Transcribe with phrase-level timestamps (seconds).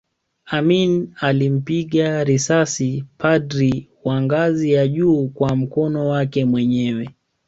[0.57, 7.07] Amin alimpiga risasi padri wa ngazi ya juu kwa mkono wake mwenyewe